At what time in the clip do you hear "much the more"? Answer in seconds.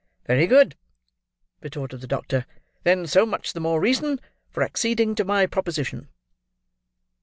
3.23-3.79